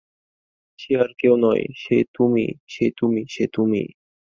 সে 0.79 0.91
আর 0.99 1.09
কেউ 1.17 1.33
নয়, 1.37 1.63
সে 1.75 1.97
তুমিই, 2.13 2.51
সে 2.67 2.85
তুমিই, 2.97 3.25
সে 3.29 3.43
তুমিই। 3.53 3.87